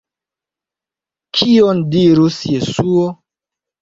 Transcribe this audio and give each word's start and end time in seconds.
Kion 1.39 1.85
dirus 1.97 2.39
Jesuo? 2.55 3.05